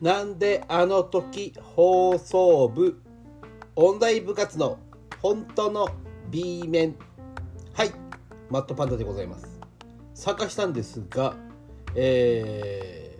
[0.00, 3.00] なんであの時放送部
[3.74, 4.78] オンライン部活の
[5.20, 5.88] 本当の
[6.30, 6.94] B 面。
[7.72, 7.92] はい
[8.50, 9.60] マットパンダでございます。
[10.14, 11.36] 参加したんですが
[11.94, 13.16] え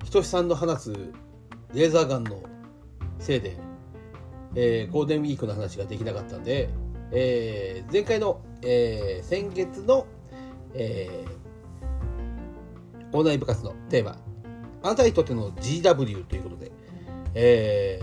[0.00, 1.12] ー、ひとしさんの放つ
[1.74, 2.42] レーザーガンの
[3.18, 3.56] せいで、
[4.54, 6.70] えー、ゴールデンウィークの話ができなかったんで、
[7.10, 10.06] えー、前回の、えー、先月の、
[10.74, 14.16] えー、オンライン部活のテーマ
[14.82, 16.72] あなたにとっての GW ということで、
[17.34, 18.02] え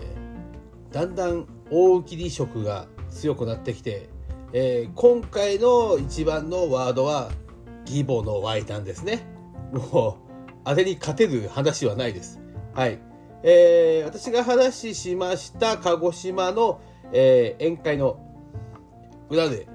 [0.92, 4.10] ー、だんだん大喜利色が強くなってきて、
[4.54, 7.30] えー、今回の一番のワードは
[7.86, 9.26] 義母の湧いたんですね。
[9.72, 10.30] もう、
[10.64, 12.40] あれに勝てる話はないです。
[12.74, 13.00] はい。
[13.44, 16.82] えー、私が話しました鹿児島の、
[17.14, 18.20] えー、宴会の
[19.30, 19.68] 裏で、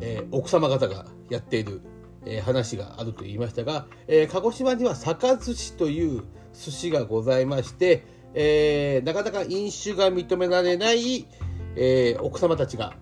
[0.00, 1.82] えー、奥様方がやっている
[2.24, 11.26] え、話があると言いましたが、え、鹿児島には酒寿司という寿司がございまして、えー、なかなか飲酒が認められない、
[11.74, 12.94] え奥様たちが、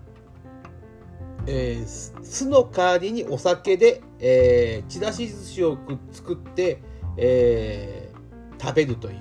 [1.46, 5.78] え酢の代わりにお酒で、えちらし寿司を
[6.12, 6.80] 作って、
[7.16, 8.12] え
[8.60, 9.16] 食べるという、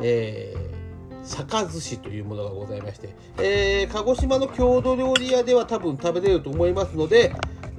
[0.00, 0.54] え
[1.22, 7.32] 酒寿司というものがございまして、え鹿児島の郷土料理屋では多分食べれると思いますので、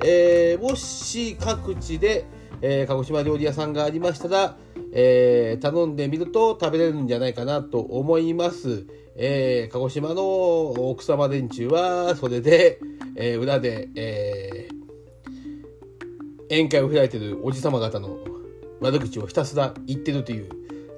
[0.04, 2.26] えー、もし各地で、
[2.62, 4.58] えー、鹿児島料理屋さんがありましたら、
[4.92, 8.86] えー、頼んでみると食べれるんじゃないかなと思います。
[9.16, 12.80] えー、鹿児島の奥様連中は、それで、
[13.16, 18.18] えー、裏で、えー、宴会を開いてるおじ様方の
[18.80, 20.50] 悪口をひたすら言ってるという、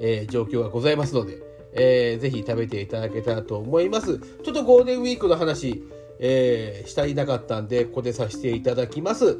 [0.01, 1.41] えー、状況がございますので、
[1.73, 4.19] えー、ぜひ食べていただけたらと思います。
[4.43, 5.83] ちょっとゴールデンウィークの話、
[6.19, 9.39] えー、したいなかったんで、ここでさせていただきます。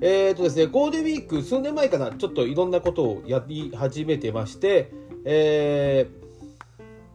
[0.00, 4.92] えっ、ー、とですね、ゴールデンウィーク、数年前かな、ちょっといろんなことをやり始めてまして、
[5.24, 6.08] え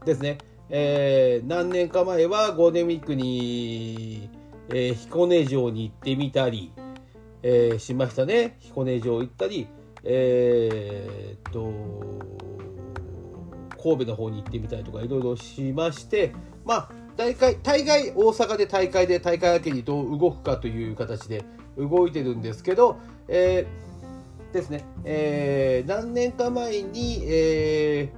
[0.03, 0.37] ー、ですね、
[0.69, 4.29] えー、何年か前はゴールデンウィークに、
[4.69, 6.71] えー、彦根城に行ってみたり、
[7.43, 8.57] えー、しましたね。
[8.59, 9.67] 彦根城行ったり、
[10.03, 11.73] えー、っと、
[13.81, 16.33] 神戸の方に行ってみたりとかいろいろしまして、
[16.65, 21.43] まあ、大会、大概大阪で大会で大会明けにどう動くかという形で
[21.75, 22.97] 動いてるんですけど、
[23.27, 28.13] えー、ですね、えー、何年か前に、え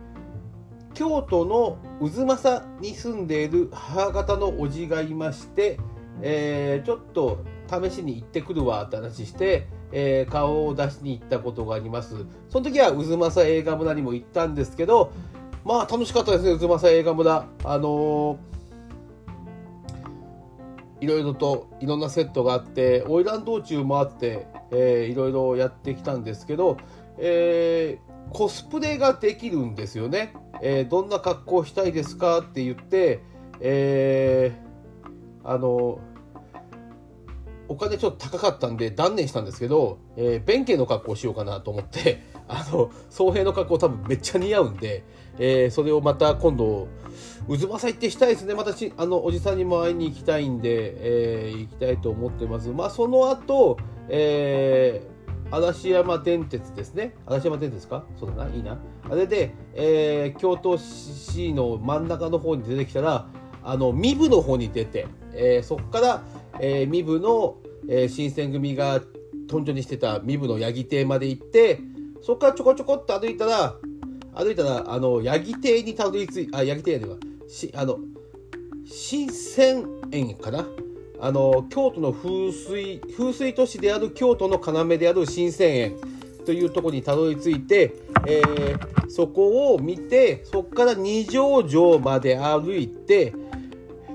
[0.91, 5.79] ー、京都の渦政に住んでいる母方のおじがいまして、
[6.21, 12.25] えー、ちょっと試しに行ってくるわって話して、えー、顔を出しに行ったことがあります。
[12.49, 15.13] その時は渦政映画村にも行ったんですけど、
[15.63, 17.45] まあ楽しかったですね、渦政映画村。
[17.63, 18.58] あのー
[21.01, 26.77] いろいろといろんなセットがあって花魁道中もあって、えー、いろいろやってきたんですけど、
[27.17, 33.21] えー、コスプレができるんですよね、えー、どんな格好したいですかって言って、
[33.61, 35.99] えー、あの
[37.69, 45.03] お金ちょっと高かったんで断念したんですけど、えー、弁慶の格好しようかなと思ってあの総平の格好多分めっちゃ似合うんで、
[45.37, 46.87] えー、それをまた今度
[47.47, 48.53] 渦政行ってしたいですね。
[48.55, 52.69] またあの、おじさんにも会いに行きたいんで、えー、行きたいと思ってます。
[52.69, 53.77] まあ、その後、
[54.07, 57.15] えー、嵐山電鉄ですね。
[57.25, 58.03] 嵐山電鉄か？
[58.19, 58.77] そうだな、いいな。
[59.09, 63.27] あれで、えー、京都市の真ん中の方に出てきたら、
[63.63, 66.23] あの、身部の方に出て、えー、そこから、
[66.59, 69.01] えー、身部の、えー、新選組が
[69.47, 71.79] とんちょにしてた身部の八木邸まで行って、
[72.21, 73.75] そこからちょこちょこっと歩いたら、
[74.33, 77.99] 歩いたら、あの、八木邸にたどり着い、あ、八木邸では、しあの
[78.85, 80.65] 新鮮園かな？
[81.21, 85.97] あの京都の風水風水都市である京都の要である新鮮園
[86.45, 87.93] というところにたどり着いて、
[88.25, 93.33] えー、そこを見てそこから二条城まで歩いて、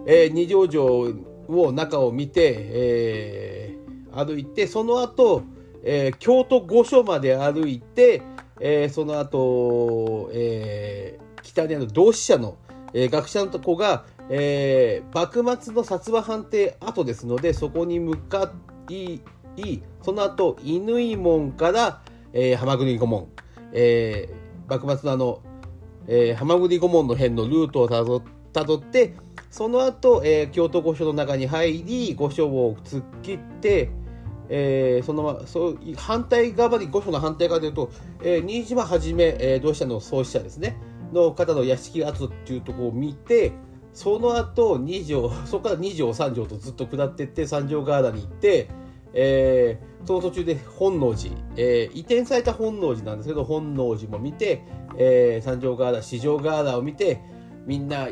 [0.07, 1.13] えー、二条城
[1.49, 5.43] を中を見て、えー、歩いてその後、
[5.85, 8.23] えー、京都御所まで歩いて、
[8.61, 12.57] えー、その後、えー、北にある同志社の
[12.95, 18.53] えー、学者のとこが、えー、幕末の薩摩藩邸跡ですのでそこに向か
[18.89, 19.19] い
[20.03, 22.03] その後乾門から、
[22.33, 23.29] えー、浜国御門、
[23.73, 25.43] えー、幕末のあの、
[26.07, 28.23] えー、浜国御門の辺のルートをたど
[28.53, 29.15] たどって
[29.51, 33.91] その後、えー、京都御所の中に入り御所を突っ切って、
[34.49, 37.91] えー、そのそう反対側に御所の反対側でいうと、
[38.23, 40.77] えー、新島はじめ、えー、同志社の創始者ですね。
[41.13, 43.53] の方の屋敷跡っていうところを見て
[43.93, 48.69] その後2条そこから2条3条とずっと下っていって三条河原に行って、
[49.15, 54.65] えー、その途中で本能寺、えー、移転された本能寺なんですけど本能寺も見て、
[54.99, 57.21] えー、三条ガーラ四条ガーラを見て
[57.67, 58.09] みんな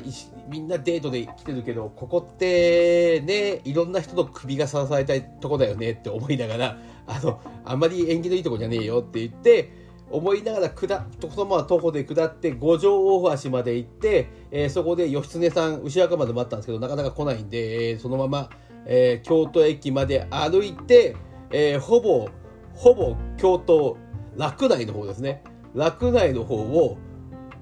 [0.48, 18.50] みんなデートで来てるけどここってねいろんな人の首が支えたいとこだよねって思いながらあのあんまり縁起のいいとこじゃねえよって言って思いながら下そのまま徒歩で下って五条大橋まで行って、えー、そこで義経さん牛若まで待ったんですけどなかなか来ないんで、えー、そのまま、
[18.86, 21.16] えー、京都駅まで歩いて、
[21.50, 22.28] えほぼ
[22.74, 23.96] ほぼ京都
[24.36, 25.42] 洛内の方ですね。
[25.74, 26.98] 洛内の方を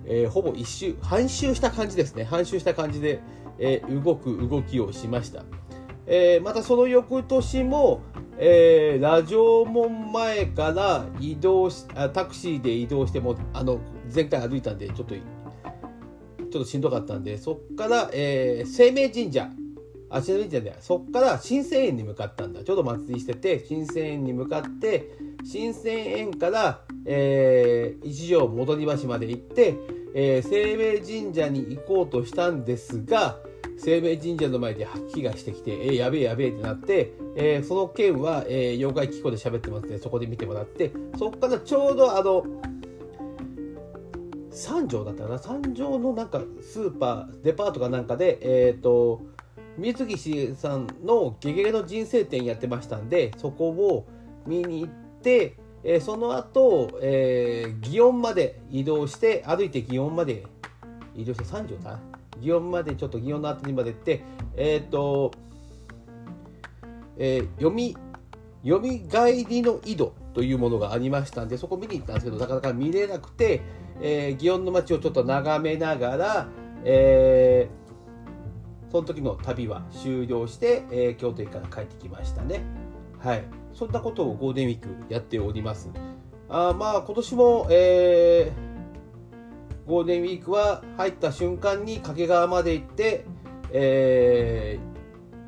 [0.06, 2.24] えー、ほぼ一周、半周した感じですね。
[2.24, 3.20] 半周した感じで、
[3.58, 5.44] えー、動く動きをしました。
[6.06, 8.02] えー、またその翌年も、
[8.38, 13.80] えー、ラジオ門前から移動しあ、タクシーで移動しても、あの、
[14.12, 15.20] 前回歩いたんで、ちょっと、ちょ
[16.44, 19.50] っとしんどかったんで、そこから、えー、生命神社、
[20.10, 22.64] あ、生命神社で、そっから新鮮園に向かったんだ。
[22.64, 29.76] ちょうど祭りしてて、新鮮園に向かって、新鮮園から、えー、一条戻り橋まで行って、
[30.14, 33.38] えー、生命神社に行こうとしたんですが、
[33.78, 42.44] 生命神社の前で吐き気がしてきて、えー、やべえやべえってなって、えー、その件は、えー、妖怪機構で喋ってますので、そこで見てもらって、そこからちょうどあの、
[44.50, 49.22] 三条だったかな三条のなんかスーパー、デパートかなんかで、えっ、ー、と、
[49.80, 54.06] 水木さんのゲゲゲの人生展やってましたんで、そこを
[54.46, 54.92] 見に行っ
[55.22, 60.44] て、えー、その後、えー、祇園まで移動して歩いて祇園まで
[61.14, 61.98] 移動して三条だ
[62.40, 64.22] 祇園までちょっと祇園の辺りまで行って
[64.56, 65.30] えっ、ー、と、
[67.16, 67.96] えー、読み
[68.62, 73.62] 読み帰りの井戸というものがありましたんでそこ見に行ったんですけどなかなか見れなくて、
[74.02, 76.48] えー、祇園の街をちょっと眺めながら、
[76.84, 77.79] えー、
[78.90, 82.62] その時の旅は終了して、えー、京都駅から帰ってきましたね
[83.18, 85.90] はいそんなことをゴールデンウィークやっております。
[86.48, 93.24] あまあ今年も、えー、ゴールデンウィークは入った瞬間に掛川まで行って、
[93.72, 94.78] え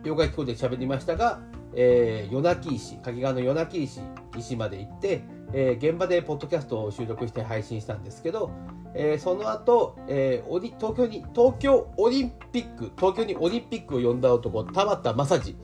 [0.02, 1.40] ー、妖怪機構で喋りましたが、
[1.74, 4.00] えー、夜泣き石、掛川の夜泣き石
[4.38, 8.50] 石まで行って、えー、現場でポッドキャストを収録して配信したんですけど、
[8.94, 15.56] えー、その後、えー、東京に東京オリンピック東京にオリンピックを呼んだ男田畑正治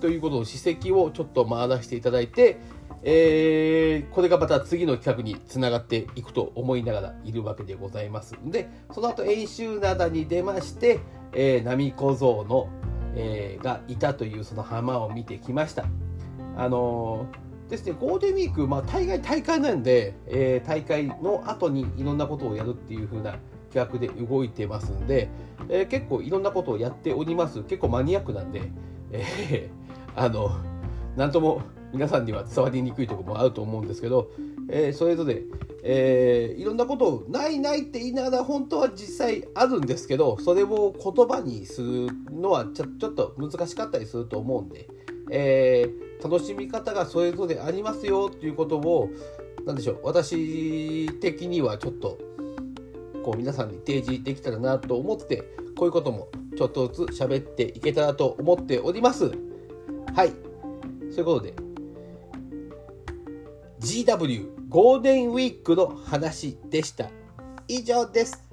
[0.00, 2.58] ということの史跡をちょっと回らせていただいて、
[3.02, 11.00] えー、これがまた次の企画につながっていくと思いながらいるわけでございますので、その後演習灘に出まして、
[11.32, 12.68] えー、波小僧の、
[13.14, 15.84] えー、がいたというその浜を見てきました。
[16.56, 17.43] あのー、
[17.76, 23.36] ですね、ゴールデンウィーク、まあ、大概大会なんで、えー、大会の後にいろんなことをやるっていう風な
[23.72, 25.28] 企画で動いてますんで、
[25.68, 27.62] えー、結構いろんなことをやっております。
[27.64, 28.70] 結構マニアックなんで、
[29.10, 29.84] えー
[30.16, 30.52] あの
[31.16, 31.62] 何とも
[31.92, 34.30] 皆さんには伝わりにくいところもあると思うんですけど、
[34.68, 35.42] えー、それぞれ、
[35.82, 44.88] えー、いろんなことをないないって言いながら本当は実際あるんですけどそれを言葉にするのはちょちょっと難しかったりすると思うんで、
[45.30, 49.08] えー、楽しみ方がそれぞれありますよっていうことを
[49.66, 52.18] 何でしょう私的にはちょっと
[53.24, 55.44] こう皆さんに提示できたらなと思って
[55.76, 59.32] こういうこともちょっとずつ喋っていけたらと思っております。
[60.14, 60.30] はい。
[60.30, 61.54] そういうことで、
[63.80, 67.10] GW ゴールデンウィークの話でした。
[67.66, 68.43] 以上です。